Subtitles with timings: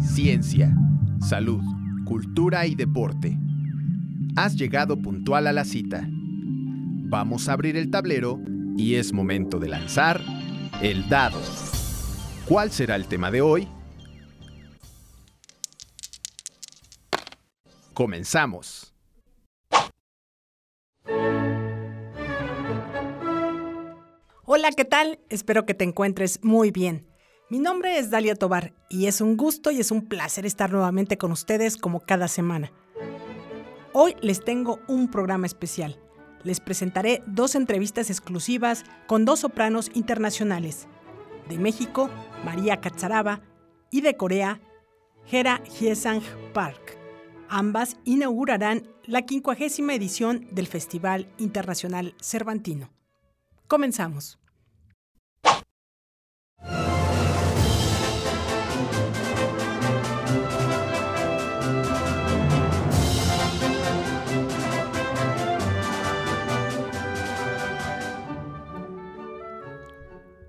[0.00, 0.74] ciencia,
[1.20, 1.62] salud,
[2.04, 3.36] cultura y deporte.
[4.36, 6.06] Has llegado puntual a la cita.
[6.08, 8.40] Vamos a abrir el tablero
[8.76, 10.20] y es momento de lanzar
[10.82, 11.40] el dado.
[12.46, 13.68] ¿Cuál será el tema de hoy?
[17.94, 18.94] Comenzamos.
[24.44, 25.18] Hola, ¿qué tal?
[25.28, 27.07] Espero que te encuentres muy bien.
[27.50, 31.16] Mi nombre es Dalia Tobar y es un gusto y es un placer estar nuevamente
[31.16, 32.70] con ustedes como cada semana.
[33.94, 35.98] Hoy les tengo un programa especial.
[36.44, 40.88] Les presentaré dos entrevistas exclusivas con dos sopranos internacionales.
[41.48, 42.10] De México,
[42.44, 43.40] María Katsaraba,
[43.90, 44.60] y de Corea,
[45.32, 46.20] Hera Hyesang
[46.52, 46.98] Park.
[47.48, 52.92] Ambas inaugurarán la quincuagésima edición del Festival Internacional Cervantino.
[53.68, 54.38] Comenzamos.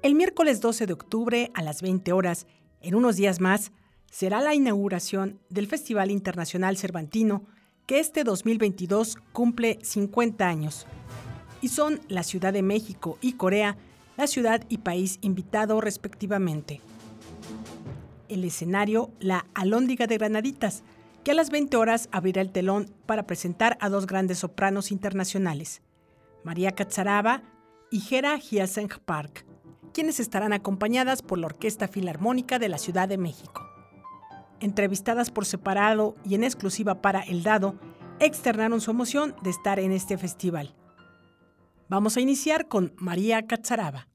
[0.01, 2.47] El miércoles 12 de octubre a las 20 horas,
[2.81, 3.73] en unos días más,
[4.09, 7.45] será la inauguración del Festival Internacional Cervantino,
[7.85, 10.87] que este 2022 cumple 50 años.
[11.61, 13.77] Y son la Ciudad de México y Corea
[14.15, 16.81] la ciudad y país invitado respectivamente.
[18.27, 20.83] El escenario, la Alóndiga de Granaditas,
[21.23, 25.81] que a las 20 horas abrirá el telón para presentar a dos grandes sopranos internacionales,
[26.43, 27.43] María Katsaraba
[27.91, 29.45] y Hera Hyaseng Park,
[29.93, 33.65] quienes estarán acompañadas por la Orquesta Filarmónica de la Ciudad de México.
[34.59, 37.75] Entrevistadas por separado y en exclusiva para El Dado,
[38.19, 40.75] externaron su emoción de estar en este festival.
[41.87, 44.07] Vamos a iniciar con María Catzaraba.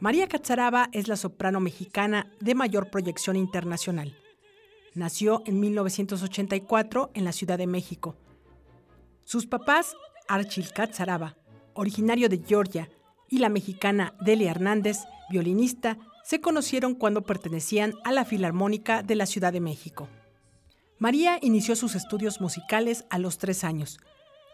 [0.00, 4.16] María Catzaraba es la soprano mexicana de mayor proyección internacional.
[4.94, 8.16] Nació en 1984 en la Ciudad de México.
[9.26, 9.94] Sus papás,
[10.26, 11.36] Archil Catzaraba,
[11.74, 12.88] originario de Georgia,
[13.28, 19.26] y la mexicana Delia Hernández, violinista, se conocieron cuando pertenecían a la Filarmónica de la
[19.26, 20.08] Ciudad de México.
[20.98, 24.00] María inició sus estudios musicales a los tres años.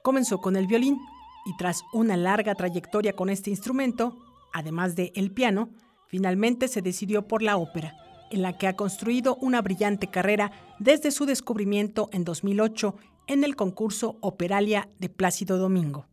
[0.02, 0.98] Comenzó con el violín
[1.44, 4.18] y tras una larga trayectoria con este instrumento,
[4.56, 5.68] además de el piano,
[6.08, 7.94] finalmente se decidió por la ópera,
[8.30, 12.96] en la que ha construido una brillante carrera desde su descubrimiento en 2008
[13.26, 16.06] en el concurso Operalia de Plácido Domingo.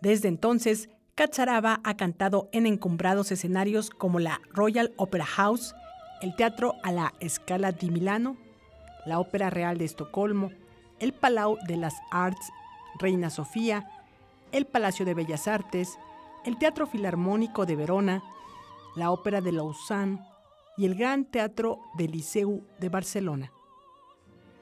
[0.00, 5.74] Desde entonces, Cacharaba ha cantado en encumbrados escenarios como la Royal Opera House,
[6.22, 8.36] el Teatro a la Scala di Milano,
[9.04, 10.52] la Ópera Real de Estocolmo,
[11.00, 12.52] el Palau de las Arts
[12.98, 13.88] Reina Sofía,
[14.52, 15.98] el Palacio de Bellas Artes,
[16.44, 18.22] el Teatro Filarmónico de Verona,
[18.96, 20.20] la Ópera de Lausanne
[20.76, 23.52] y el Gran Teatro del Liceu de Barcelona,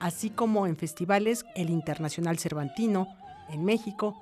[0.01, 3.07] así como en festivales el Internacional Cervantino
[3.49, 4.17] en México,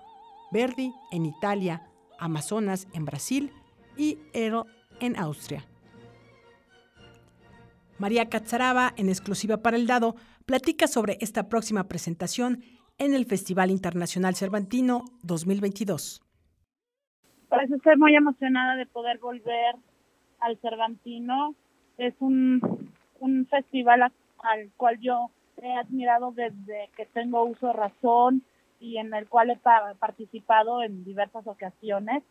[0.54, 1.82] Verdi en Italia,
[2.16, 3.50] Amazonas en Brasil
[3.96, 4.66] y Ero
[5.00, 5.64] en Austria.
[7.98, 10.14] María Catzaraba, en exclusiva para el Dado,
[10.46, 12.62] platica sobre esta próxima presentación
[12.98, 16.22] en el Festival Internacional Cervantino 2022.
[17.48, 19.74] Parece ser muy emocionada de poder volver
[20.38, 21.56] al Cervantino.
[21.98, 22.60] Es un
[23.50, 25.30] festival al cual yo
[25.60, 28.44] he admirado desde que tengo uso de razón
[28.84, 29.58] y en el cual he
[29.98, 32.22] participado en diversas ocasiones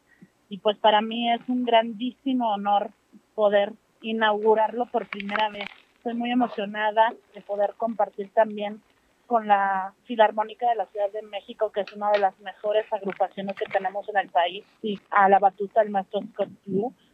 [0.50, 2.92] y pues para mí es un grandísimo honor
[3.34, 5.66] poder inaugurarlo por primera vez.
[5.98, 8.82] Estoy muy emocionada de poder compartir también
[9.26, 13.56] con la Filarmónica de la Ciudad de México, que es una de las mejores agrupaciones
[13.56, 16.50] que tenemos en el país, y a la batuta del maestro Scott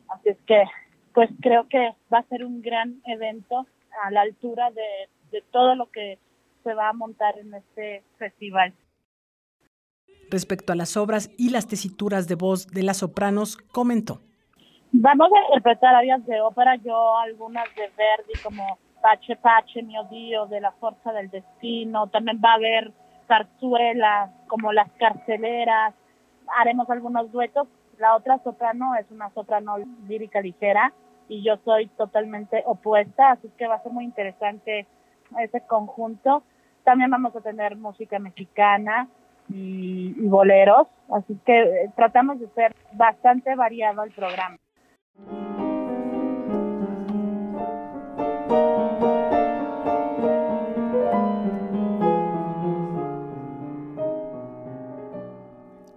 [0.09, 0.63] Así es que
[1.13, 3.67] pues creo que va a ser un gran evento
[4.03, 6.17] a la altura de, de todo lo que
[6.63, 8.73] se va a montar en este festival.
[10.31, 14.21] Respecto a las obras y las tesituras de voz de las sopranos, comentó.
[14.91, 20.47] Vamos a interpretar áreas de ópera, yo algunas de Verdi como Pache Pache, mi odio,
[20.47, 22.91] de la fuerza del destino, también va a haber
[23.27, 25.93] zarzuelas como las carceleras,
[26.59, 27.67] haremos algunos duetos.
[27.97, 29.77] La otra soprano es una soprano
[30.07, 30.93] lírica ligera
[31.27, 34.87] y yo soy totalmente opuesta, así que va a ser muy interesante
[35.39, 36.43] ese conjunto.
[36.83, 39.07] También vamos a tener música mexicana
[39.49, 44.57] y, boleros, así que eh, tratamos de ser bastante variado el programa.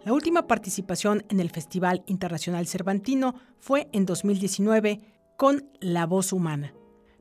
[0.05, 4.99] La última participación en el Festival Internacional Cervantino fue en 2019
[5.37, 6.75] con La Voz Humana,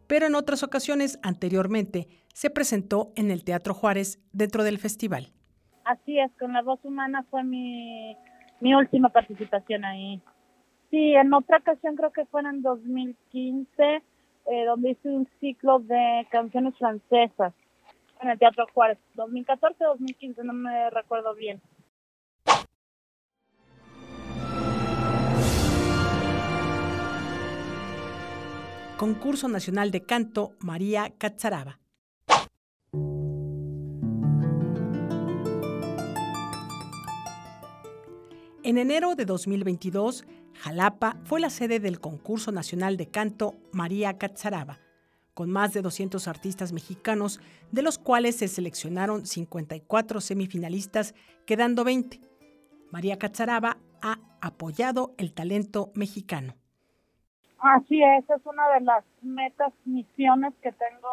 [0.07, 5.31] pero en otras ocasiones anteriormente se presentó en el Teatro Juárez dentro del festival.
[5.91, 8.15] Así es, con La Voz Humana fue mi,
[8.61, 10.21] última participación ahí.
[10.89, 16.25] Sí, en otra ocasión creo que fue en 2015, eh, donde hice un ciclo de
[16.31, 17.53] canciones francesas
[18.21, 18.99] en el Teatro Juárez.
[19.15, 21.61] 2014-2015, no me recuerdo bien.
[28.95, 31.80] Concurso Nacional de Canto María Catzaraba.
[38.63, 40.23] En enero de 2022,
[40.53, 44.77] Jalapa fue la sede del Concurso Nacional de Canto María Catzaraba,
[45.33, 47.41] con más de 200 artistas mexicanos,
[47.71, 51.15] de los cuales se seleccionaron 54 semifinalistas,
[51.47, 52.19] quedando 20.
[52.91, 56.53] María Catzaraba ha apoyado el talento mexicano.
[57.57, 61.09] Así es, es una de las metas, misiones que tengo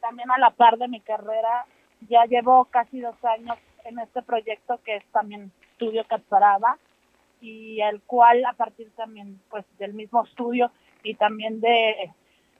[0.00, 1.66] también a la par de mi carrera.
[2.08, 6.78] Ya llevo casi dos años en este proyecto que es también Estudio Catzaraba
[7.40, 10.70] y el cual a partir también pues del mismo estudio
[11.02, 12.12] y también de,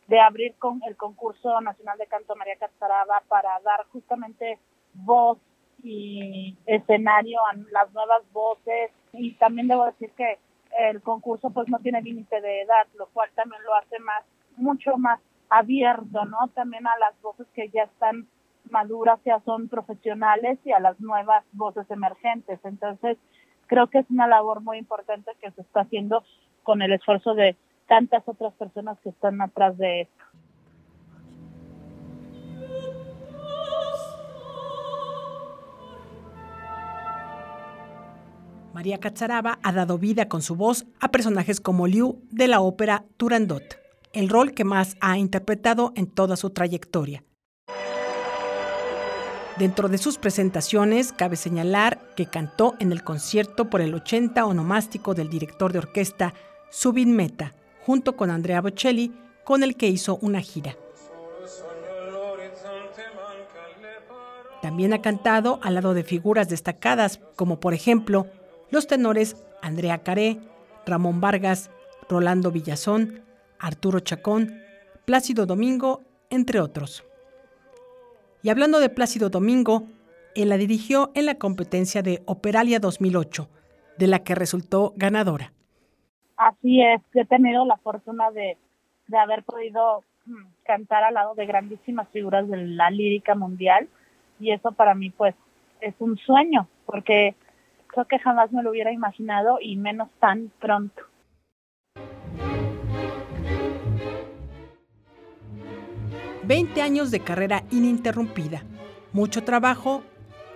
[0.06, 4.58] de abrir con el concurso nacional de canto María Catzaraba para dar justamente
[4.94, 5.38] voz
[5.82, 10.38] y escenario a las nuevas voces y también debo decir que
[10.78, 14.25] el concurso pues no tiene límite de edad, lo cual también lo hace más,
[14.56, 16.49] mucho más abierto, ¿no?
[16.55, 18.26] También a las voces que ya están
[18.70, 22.60] maduras, ya son profesionales y a las nuevas voces emergentes.
[22.64, 23.16] Entonces,
[23.66, 26.24] creo que es una labor muy importante que se está haciendo
[26.62, 30.24] con el esfuerzo de tantas otras personas que están atrás de esto.
[38.76, 43.06] María Catzaraba ha dado vida con su voz a personajes como Liu de la ópera
[43.16, 43.62] Turandot,
[44.12, 47.24] el rol que más ha interpretado en toda su trayectoria.
[49.58, 55.14] Dentro de sus presentaciones, cabe señalar que cantó en el concierto por el 80 onomástico
[55.14, 56.34] del director de orquesta
[56.68, 59.14] Subin Meta, junto con Andrea Bocelli,
[59.44, 60.76] con el que hizo una gira.
[64.60, 68.26] También ha cantado al lado de figuras destacadas, como por ejemplo
[68.70, 70.38] los tenores Andrea Caré,
[70.84, 71.70] Ramón Vargas,
[72.10, 73.22] Rolando Villazón,
[73.58, 74.60] Arturo Chacón,
[75.06, 77.04] Plácido Domingo, entre otros.
[78.46, 79.88] Y hablando de Plácido Domingo,
[80.36, 83.48] él la dirigió en la competencia de Operalia 2008,
[83.98, 85.52] de la que resultó ganadora.
[86.36, 88.56] Así es, he tenido la fortuna de,
[89.18, 93.88] haber podido mm, cantar al lado de grandísimas figuras de la lírica mundial
[94.38, 95.34] y eso para mí pues
[95.80, 97.34] es un sueño porque
[97.88, 101.02] creo que jamás me lo hubiera imaginado y menos tan pronto.
[106.46, 108.62] Veinte años de carrera ininterrumpida,
[109.12, 110.04] mucho trabajo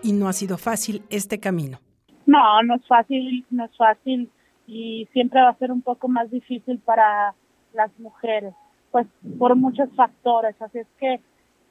[0.05, 1.81] y no ha sido fácil este camino.
[2.27, 4.31] No, no es fácil, no es fácil
[4.69, 7.35] y siempre va a ser un poco más difícil para
[7.73, 8.55] las mujeres,
[8.93, 10.55] pues por muchos factores.
[10.63, 11.19] Así es que,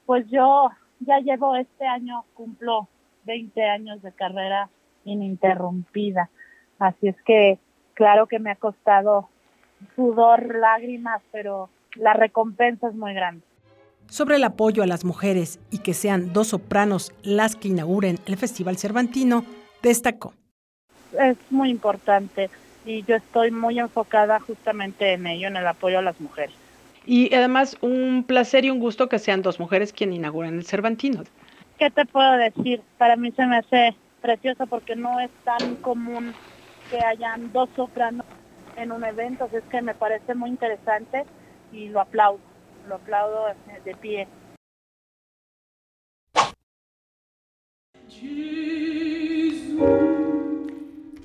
[0.04, 2.88] pues yo ya llevo este año, cumplo
[3.24, 4.68] 20 años de carrera
[5.06, 6.28] ininterrumpida.
[6.78, 7.58] Así es que,
[7.94, 9.30] claro que me ha costado
[9.96, 13.49] sudor, lágrimas, pero la recompensa es muy grande
[14.10, 18.36] sobre el apoyo a las mujeres y que sean dos sopranos las que inauguren el
[18.36, 19.44] Festival Cervantino,
[19.82, 20.34] destacó.
[21.18, 22.50] Es muy importante
[22.84, 26.54] y yo estoy muy enfocada justamente en ello, en el apoyo a las mujeres.
[27.06, 31.22] Y además un placer y un gusto que sean dos mujeres quien inauguren el Cervantino.
[31.78, 32.82] ¿Qué te puedo decir?
[32.98, 36.34] Para mí se me hace precioso porque no es tan común
[36.90, 38.26] que hayan dos sopranos
[38.76, 41.24] en un evento, así es que me parece muy interesante
[41.72, 42.40] y lo aplaudo,
[42.90, 43.44] lo aplaudo
[43.84, 44.28] de pie.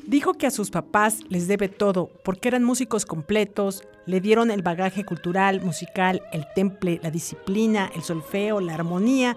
[0.05, 4.61] Dijo que a sus papás les debe todo porque eran músicos completos, le dieron el
[4.61, 9.35] bagaje cultural, musical, el temple, la disciplina, el solfeo, la armonía,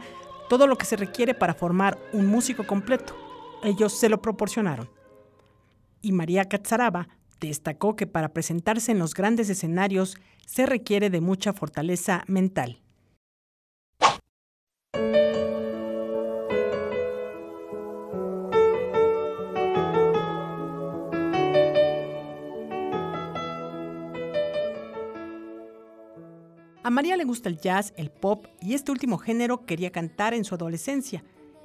[0.51, 3.17] todo lo que se requiere para formar un músico completo.
[3.65, 4.91] Ellos se lo proporcionaron.
[6.03, 7.09] Y María Catzaraba
[7.41, 10.17] destacó que para presentarse en los grandes escenarios
[10.47, 12.81] se requiere de mucha fortaleza mental.
[26.89, 30.45] A María le gusta el jazz, el pop y este último género quería cantar en
[30.45, 31.23] su adolescencia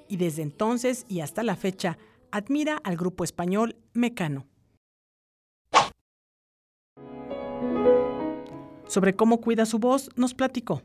[0.09, 1.97] y desde entonces y hasta la fecha
[2.29, 4.52] admira al grupo español Mecano.
[8.93, 10.83] Sobre cómo cuida su voz, nos platicó.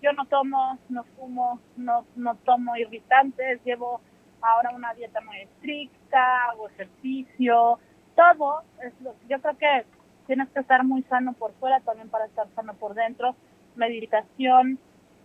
[0.00, 4.00] Yo no tomo, no fumo, no, no tomo irritantes, llevo
[4.40, 7.80] ahora una dieta muy estricta, hago ejercicio,
[8.14, 8.62] todo.
[8.84, 9.84] Es lo, yo creo que
[10.28, 13.34] tienes que estar muy sano por fuera también para estar sano por dentro
[13.74, 14.78] meditación,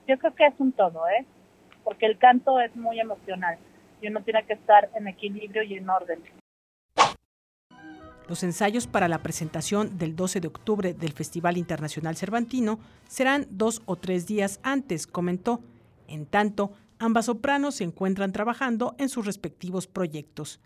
[0.08, 1.28] yo creo que es un todo, ¿eh?
[1.84, 3.60] Porque el canto es muy emocional
[4.02, 6.20] y uno tiene que estar en equilibrio y en orden.
[8.30, 13.82] Los ensayos para la presentación del 12 de octubre del Festival Internacional Cervantino serán dos
[13.88, 15.62] o tres días antes, comentó.
[16.08, 20.60] En tanto, ambas sopranos se encuentran trabajando en sus respectivos proyectos.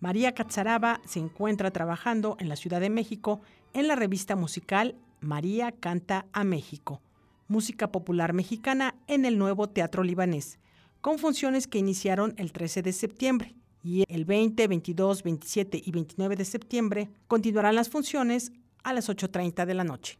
[0.00, 3.42] María Catzaraba se encuentra trabajando en la Ciudad de México
[3.74, 7.02] en la revista musical María Canta a México,
[7.48, 10.58] música popular mexicana en el nuevo Teatro Libanés,
[11.00, 16.36] con funciones que iniciaron el 13 de septiembre y el 20, 22, 27 y 29
[16.36, 18.52] de septiembre continuarán las funciones
[18.82, 20.18] a las 8.30 de la noche.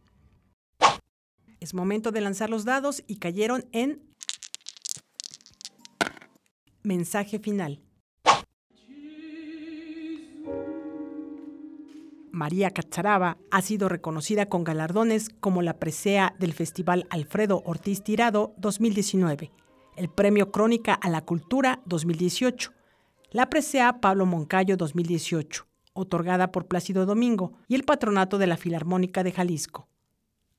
[1.59, 4.01] Es momento de lanzar los dados y cayeron en
[6.83, 7.81] mensaje final.
[12.39, 18.53] María Cacharaba ha sido reconocida con galardones como la presea del Festival Alfredo Ortiz Tirado
[18.55, 19.51] 2019,
[19.97, 22.71] el Premio Crónica a la Cultura 2018,
[23.31, 29.21] la presea Pablo Moncayo 2018, otorgada por Plácido Domingo, y el Patronato de la Filarmónica
[29.21, 29.89] de Jalisco.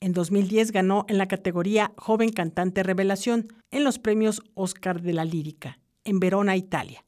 [0.01, 5.25] En 2010 ganó en la categoría Joven Cantante Revelación en los premios Oscar de la
[5.25, 7.03] Lírica, en Verona, Italia,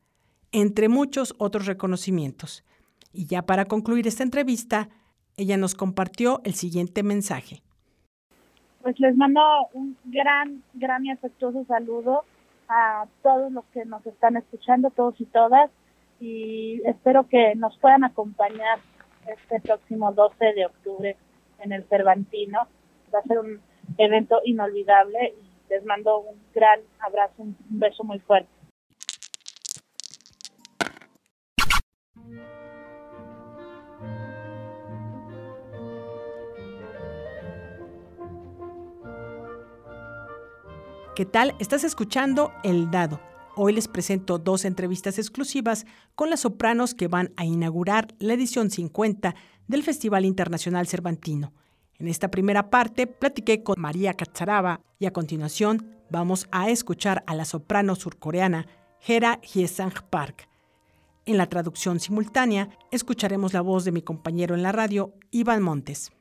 [0.52, 2.64] entre muchos otros reconocimientos.
[3.14, 4.90] Y ya para concluir esta entrevista,
[5.38, 7.62] ella nos compartió el siguiente mensaje.
[8.82, 9.40] Pues les mando
[9.74, 12.24] un gran, gran y afectuoso saludo
[12.68, 15.70] a todos los que nos están escuchando, todos y todas,
[16.20, 18.80] y espero que nos puedan acompañar
[19.28, 21.18] este próximo 12 de octubre
[21.60, 22.68] en el Cervantino.
[23.14, 23.62] Va a ser un
[23.98, 28.50] evento inolvidable y les mando un gran abrazo, un beso muy fuerte.
[41.16, 41.54] ¿Qué tal?
[41.60, 43.20] Estás escuchando El Dado.
[43.56, 48.72] Hoy les presento dos entrevistas exclusivas con las sopranos que van a inaugurar la edición
[48.72, 49.36] 50
[49.68, 51.54] del Festival Internacional Cervantino.
[52.00, 57.36] En esta primera parte platiqué con María Katsaraba y a continuación vamos a escuchar a
[57.36, 58.66] la soprano surcoreana
[59.06, 60.50] Hera Hyesang Park.
[61.28, 66.12] En la traducción simultánea escucharemos la voz de mi compañero en la radio, Iván Montes.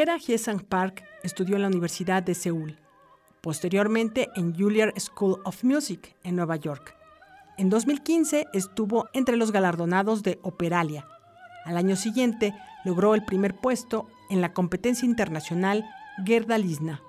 [0.00, 2.78] Hera Hyesang Park estudió en la Universidad de Seúl,
[3.42, 6.96] posteriormente en Juilliard School of Music en Nueva York.
[7.58, 11.06] En 2015 estuvo entre los galardonados de Operalia.
[11.66, 15.84] Al año siguiente logró el primer puesto en la competencia internacional
[16.24, 17.02] Gerda Lisna.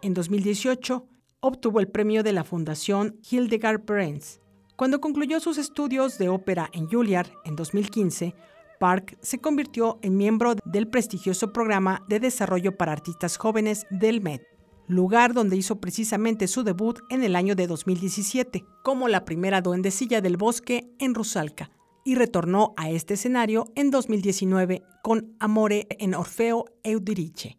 [0.00, 1.08] En 2018
[1.40, 4.40] obtuvo el premio de la Fundación Hildegard Berens.
[4.76, 8.36] Cuando concluyó sus estudios de ópera en Juilliard en 2015,
[8.78, 14.40] Park se convirtió en miembro del prestigioso programa de desarrollo para artistas jóvenes del MED.
[14.86, 20.22] lugar donde hizo precisamente su debut en el año de 2017, como la primera duendecilla
[20.22, 21.70] del bosque en Rusalka,
[22.04, 27.58] y retornó a este escenario en 2019 con Amore en Orfeo Eudirice.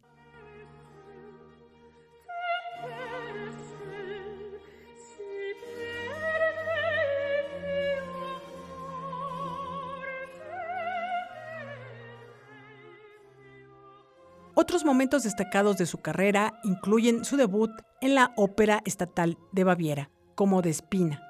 [14.61, 20.09] Otros momentos destacados de su carrera incluyen su debut en la Ópera Estatal de Baviera,
[20.35, 21.23] como de Espina,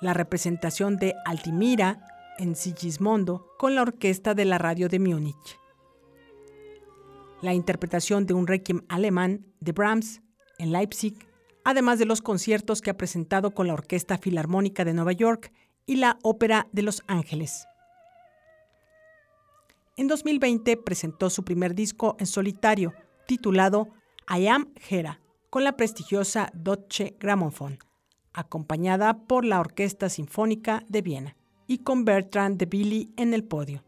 [0.00, 2.04] la representación de Altimira
[2.38, 5.60] en Sigismondo con la orquesta de la radio de Múnich,
[7.40, 10.20] la interpretación de un requiem alemán de Brahms
[10.58, 11.14] en Leipzig,
[11.62, 15.52] además de los conciertos que ha presentado con la Orquesta Filarmónica de Nueva York
[15.86, 17.68] y la Ópera de Los Ángeles.
[20.00, 22.94] En 2020 presentó su primer disco en solitario,
[23.26, 23.90] titulado
[24.34, 27.78] I Am Hera, con la prestigiosa Deutsche Grammophon,
[28.32, 33.84] acompañada por la Orquesta Sinfónica de Viena y con Bertrand de Billy en el podio.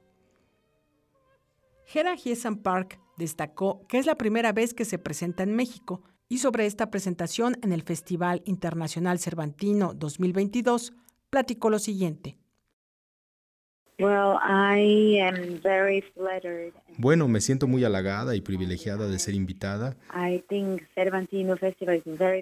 [1.94, 6.40] Hera Hiesan Park destacó que es la primera vez que se presenta en México y
[6.40, 10.92] sobre esta presentación en el Festival Internacional Cervantino 2022
[11.30, 12.41] platicó lo siguiente.
[16.98, 19.96] Bueno, me siento muy halagada y privilegiada de ser invitada.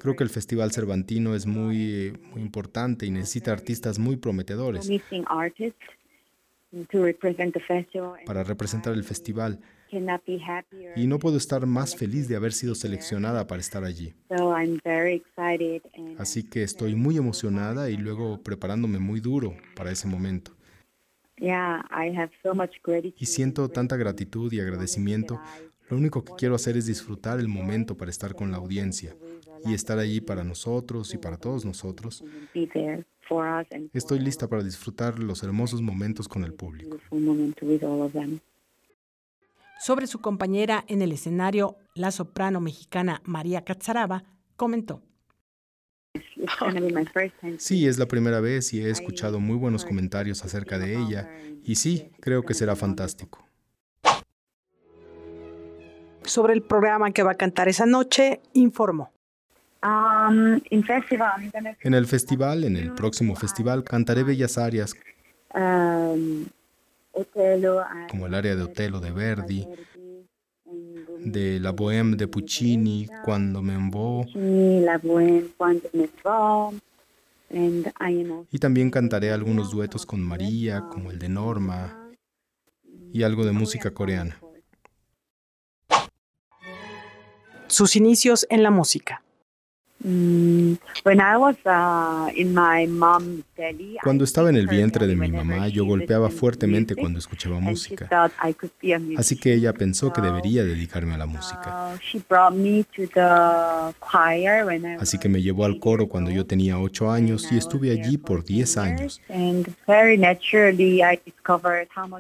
[0.01, 4.89] Creo que el Festival Cervantino es muy, muy importante y necesita artistas muy prometedores
[8.27, 9.59] para representar el festival.
[10.95, 14.15] Y no puedo estar más feliz de haber sido seleccionada para estar allí.
[16.19, 20.53] Así que estoy muy emocionada y luego preparándome muy duro para ese momento.
[23.17, 25.41] Y siento tanta gratitud y agradecimiento.
[25.89, 29.17] Lo único que quiero hacer es disfrutar el momento para estar con la audiencia
[29.65, 32.23] y estar allí para nosotros y para todos nosotros.
[33.93, 36.99] Estoy lista para disfrutar los hermosos momentos con el público.
[39.81, 44.25] Sobre su compañera en el escenario, la soprano mexicana María Catzaraba
[44.57, 45.03] comentó.
[47.59, 51.31] Sí, es la primera vez y he escuchado muy buenos comentarios acerca de ella
[51.65, 53.47] y sí, creo que será fantástico.
[56.23, 59.11] Sobre el programa que va a cantar esa noche, informó.
[59.83, 60.85] Um, en
[61.95, 64.95] el festival, en el próximo festival, cantaré bellas áreas
[65.55, 66.45] um,
[68.11, 69.67] como el área de Otelo de Verdi,
[71.25, 74.27] de la Bohème de Puccini, Cuando me envó.
[78.51, 82.11] Y también cantaré algunos duetos con María, como el de Norma,
[83.13, 84.41] y algo de música coreana.
[87.67, 89.23] Sus inicios en la música.
[90.03, 90.79] Mm, uh,
[94.03, 98.09] cuando estaba en el vientre de mi mamá, yo golpeaba fuertemente cuando escuchaba música.
[99.19, 101.93] Así que ella pensó que debería dedicarme a la música.
[104.99, 108.43] Así que me llevó al coro cuando yo tenía ocho años y estuve allí por
[108.45, 109.21] diez años.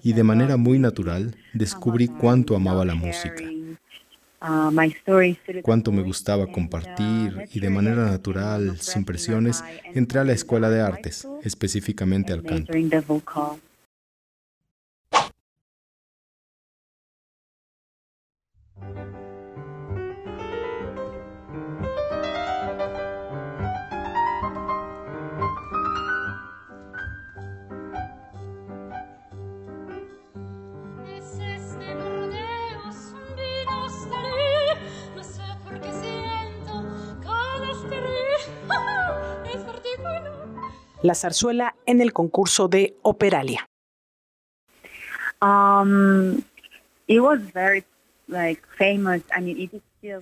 [0.03, 3.43] Y de manera muy natural descubrí cuánto amaba la música.
[4.41, 4.71] Ah,
[5.63, 9.63] Cuánto me gustaba compartir y de manera natural, sin presiones,
[9.95, 12.73] entré a la escuela de artes, específicamente al canto.
[41.03, 43.69] La zarzuela en el concurso de Operalia.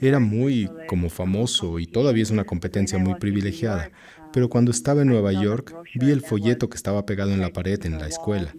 [0.01, 3.91] Era muy como famoso y todavía es una competencia muy privilegiada,
[4.33, 7.85] pero cuando estaba en Nueva York vi el folleto que estaba pegado en la pared
[7.85, 8.53] en la escuela.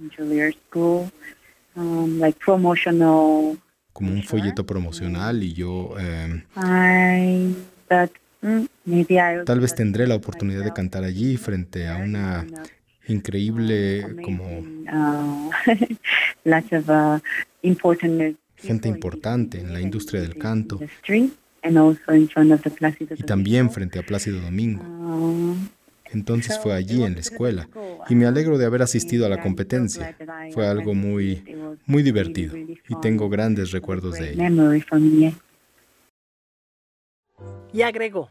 [1.75, 2.19] Um,
[3.93, 5.95] como un folleto promocional y yo...
[5.97, 7.53] Mm,
[9.45, 12.45] Tal vez tendré la oportunidad de cantar allí frente a una
[13.07, 15.51] increíble como uh,
[18.55, 20.79] gente importante en la industria del canto.
[23.17, 24.83] y también frente a Plácido Domingo.
[24.83, 25.55] Uh,
[26.11, 27.67] Entonces fue allí en la escuela.
[28.09, 30.15] y me alegro de haber asistido a la competencia.
[30.53, 31.43] Fue algo muy,
[31.85, 32.55] muy divertido.
[32.57, 34.43] y tengo grandes recuerdos de ello.
[37.73, 38.29] Y agregó.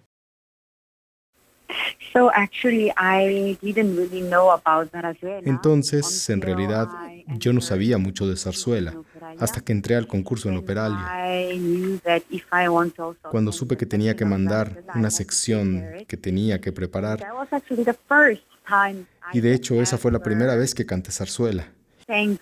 [5.44, 6.88] Entonces, en realidad,
[7.37, 8.94] yo no sabía mucho de zarzuela
[9.38, 11.07] hasta que entré al concurso en Operalia.
[13.31, 17.24] Cuando supe que tenía que mandar una sección que tenía que preparar.
[19.33, 21.68] Y de hecho, esa fue la primera vez que canté zarzuela.
[22.09, 22.37] Y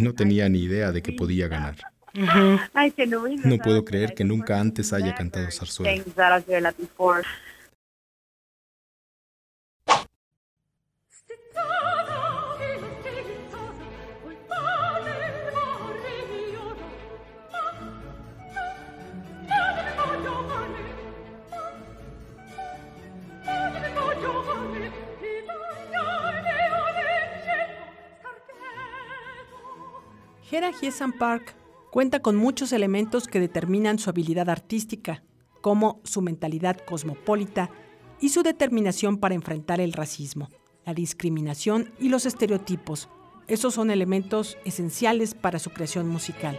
[0.00, 1.76] no tenía ni idea de que podía ganar.
[2.14, 6.02] No puedo creer que nunca antes haya cantado zarzuela.
[30.50, 31.61] Hera Hiesan Park
[31.92, 35.22] cuenta con muchos elementos que determinan su habilidad artística,
[35.60, 37.68] como su mentalidad cosmopolita
[38.18, 40.48] y su determinación para enfrentar el racismo,
[40.86, 43.10] la discriminación y los estereotipos.
[43.46, 46.58] Esos son elementos esenciales para su creación musical.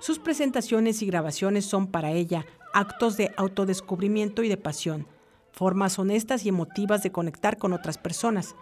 [0.00, 5.06] Sus presentaciones y grabaciones son para ella actos de autodescubrimiento y de pasión,
[5.52, 8.54] formas honestas y emotivas de conectar con otras personas.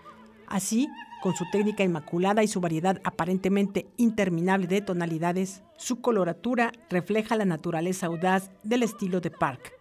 [0.49, 0.89] Así,
[1.21, 7.45] con su técnica inmaculada y su variedad aparentemente interminable de tonalidades, su coloratura refleja la
[7.45, 9.73] naturaleza audaz del estilo de Park,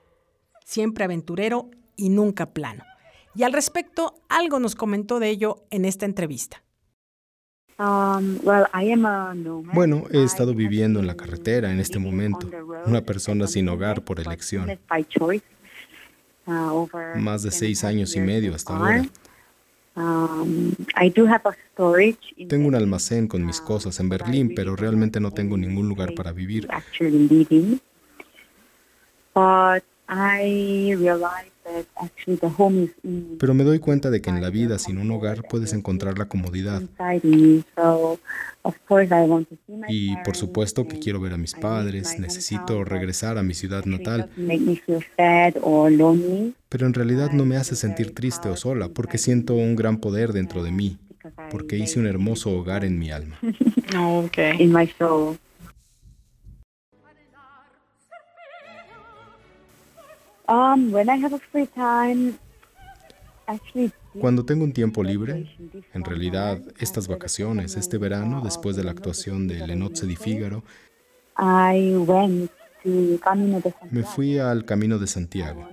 [0.66, 2.84] siempre aventurero y nunca plano.
[3.36, 6.64] Y al respecto, algo nos comentó de ello en esta entrevista.
[7.80, 8.40] Um,
[9.74, 12.50] bueno, he estado viviendo en la carretera en este momento,
[12.86, 14.78] una persona sin hogar por elección.
[16.46, 19.06] Uh, Más de seis años y medio hasta ahora.
[20.00, 20.72] Um,
[22.48, 26.32] tengo un almacén con mis cosas en Berlín, pero realmente no tengo ningún lugar para
[26.32, 26.70] vivir.
[33.40, 36.26] Pero me doy cuenta de que en la vida sin un hogar puedes encontrar la
[36.26, 36.82] comodidad.
[39.88, 44.30] Y por supuesto que quiero ver a mis padres, necesito regresar a mi ciudad natal.
[46.70, 50.34] Pero en realidad no me hace sentir triste o sola porque siento un gran poder
[50.34, 50.98] dentro de mí,
[51.52, 53.38] porque hice un hermoso hogar en mi alma.
[64.20, 65.48] Cuando tengo un tiempo libre,
[65.94, 70.64] en realidad estas vacaciones, este verano, después de la actuación de Lenotze di Figaro,
[73.92, 75.68] me fui al Camino de Santiago.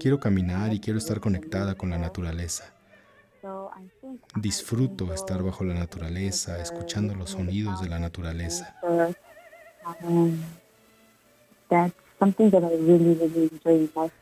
[0.00, 2.74] Quiero caminar y quiero estar conectada con la naturaleza.
[4.36, 8.76] Disfruto estar bajo la naturaleza, escuchando los sonidos de la naturaleza.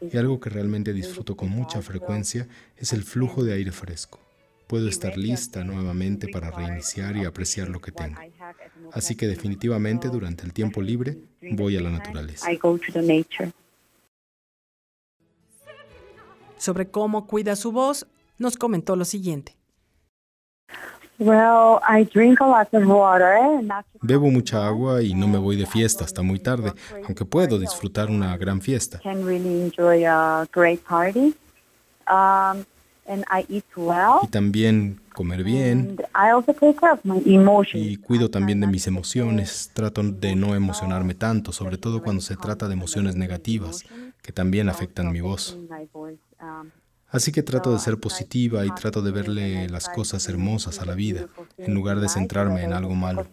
[0.00, 4.20] Y algo que realmente disfruto con mucha frecuencia es el flujo de aire fresco.
[4.66, 8.20] Puedo estar lista nuevamente para reiniciar y apreciar lo que tengo.
[8.92, 11.18] Así que definitivamente durante el tiempo libre
[11.52, 12.46] voy a la naturaleza.
[16.56, 18.06] Sobre cómo cuida su voz,
[18.38, 19.56] nos comentó lo siguiente.
[24.00, 26.72] Bebo mucha agua y no me voy de fiesta hasta muy tarde,
[27.04, 29.00] aunque puedo disfrutar una gran fiesta.
[32.08, 32.64] Um,
[34.22, 35.96] y también comer bien.
[37.78, 39.70] Y cuido también de mis emociones.
[39.74, 43.84] Trato de no emocionarme tanto, sobre todo cuando se trata de emociones negativas,
[44.22, 45.58] que también afectan mi voz.
[47.10, 50.94] Así que trato de ser positiva y trato de verle las cosas hermosas a la
[50.94, 51.26] vida,
[51.58, 53.26] en lugar de centrarme en algo malo.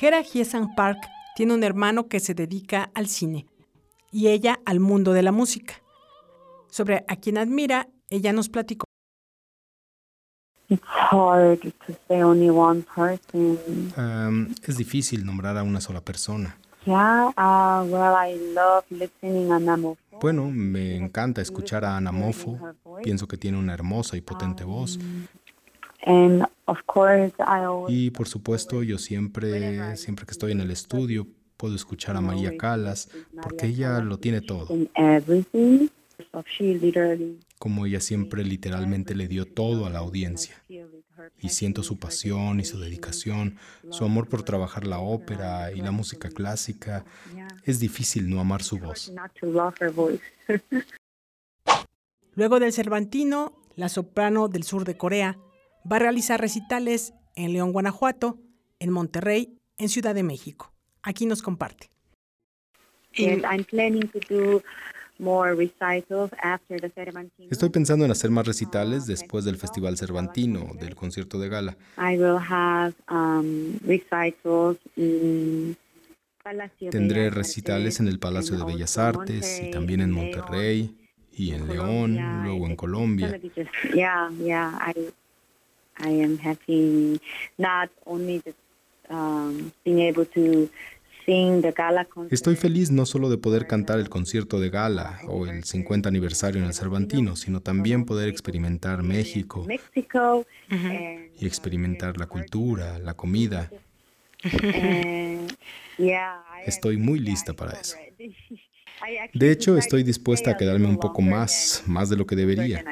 [0.00, 0.98] Hera Hiesan Park
[1.36, 3.46] tiene un hermano que se dedica al cine
[4.10, 5.74] y ella al mundo de la música.
[6.70, 8.86] Sobre a quien admira, ella nos platicó.
[14.66, 16.56] es difícil nombrar a una sola persona.
[20.20, 22.58] Bueno, me encanta escuchar a Anamofo.
[23.02, 24.98] Pienso que tiene una hermosa y potente voz.
[27.88, 32.56] Y por supuesto, yo siempre, siempre que estoy en el estudio, puedo escuchar a María
[32.56, 33.08] Calas,
[33.42, 34.68] porque ella lo tiene todo.
[37.58, 40.62] Como ella siempre literalmente le dio todo a la audiencia
[41.40, 43.56] y siento su pasión y su dedicación,
[43.90, 47.04] su amor por trabajar la ópera y la música clásica.
[47.64, 49.12] Es difícil no amar su voz.
[52.34, 55.38] Luego del Cervantino, la soprano del sur de Corea
[55.90, 58.38] va a realizar recitales en León, Guanajuato,
[58.78, 60.72] en Monterrey, en Ciudad de México.
[61.02, 61.90] Aquí nos comparte.
[67.50, 71.76] Estoy pensando en hacer más recitales después del Festival Cervantino, del concierto de gala.
[73.10, 73.78] Um,
[76.90, 80.94] Tendré recitales en el Palacio de Bellas Artes y también en Monterrey
[81.32, 83.40] y en León, luego en Colombia.
[92.30, 96.60] Estoy feliz no solo de poder cantar el concierto de gala o el 50 aniversario
[96.60, 99.66] en el Cervantino, sino también poder experimentar México
[101.38, 103.70] y experimentar la cultura, la comida.
[106.66, 107.96] Estoy muy lista para eso.
[109.34, 112.82] De hecho, estoy dispuesta a quedarme un poco más, más de lo que debería,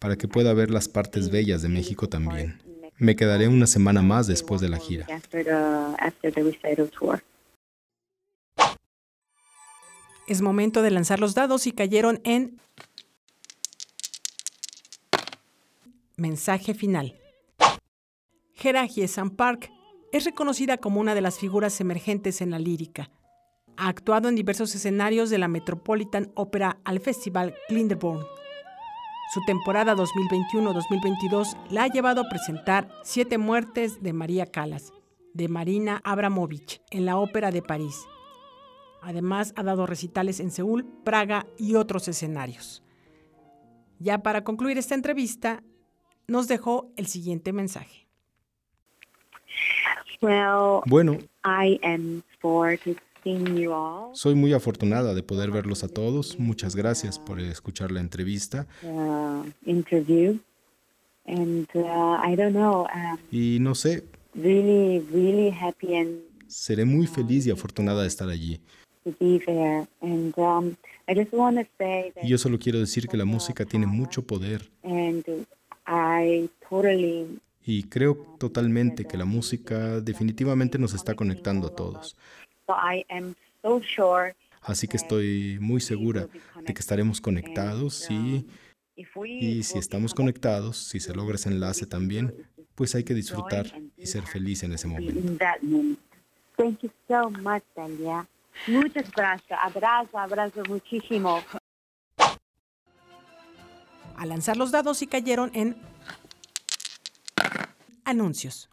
[0.00, 2.58] para que pueda ver las partes bellas de México también.
[3.02, 5.08] Me quedaré una semana más después de la gira.
[10.28, 12.60] Es momento de lanzar los dados y cayeron en
[16.16, 17.18] mensaje final.
[18.62, 19.72] Hera Hiesan Park
[20.12, 23.10] es reconocida como una de las figuras emergentes en la lírica.
[23.76, 28.41] Ha actuado en diversos escenarios de la Metropolitan Opera al Festival Glyndebourne
[29.32, 34.92] su temporada 2021-2022 la ha llevado a presentar Siete muertes de María Calas,
[35.32, 38.06] de Marina Abramovich, en la Ópera de París.
[39.00, 42.82] Además, ha dado recitales en Seúl, Praga y otros escenarios.
[43.98, 45.62] Ya para concluir esta entrevista,
[46.26, 48.06] nos dejó el siguiente mensaje.
[50.20, 52.22] Bueno, I am
[54.14, 56.38] soy muy afortunada de poder verlos a todos.
[56.38, 58.66] Muchas gracias por escuchar la entrevista.
[63.30, 64.04] Y no sé.
[66.46, 68.60] Seré muy feliz y afortunada de estar allí.
[69.04, 70.74] Um,
[72.22, 74.70] y yo solo quiero decir que la música tiene mucho poder.
[77.64, 82.16] Y creo totalmente que la música definitivamente nos está conectando a todos.
[84.62, 86.28] Así que estoy muy segura
[86.64, 88.46] de que estaremos conectados y,
[88.96, 92.32] y si estamos conectados, si se logra ese enlace también,
[92.74, 95.46] pues hay que disfrutar y ser feliz en ese momento.
[98.68, 99.58] Muchas gracias.
[99.60, 101.42] Abrazo, abrazo muchísimo.
[104.16, 105.76] A lanzar los dados y cayeron en
[108.04, 108.68] anuncios.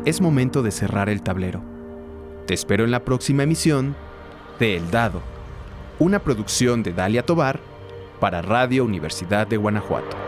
[0.05, 1.61] Es momento de cerrar el tablero.
[2.45, 3.95] Te espero en la próxima emisión
[4.59, 5.21] de El Dado,
[5.97, 7.59] una producción de Dalia Tobar
[8.19, 10.24] para Radio Universidad de Guanajuato.